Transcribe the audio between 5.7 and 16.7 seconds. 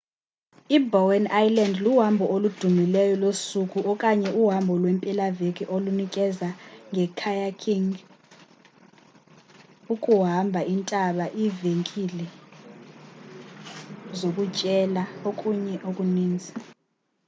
olunikezela nge-kayaking ukuhamba intaba iivenkile iivenkile zokutyela nokunye okuninzi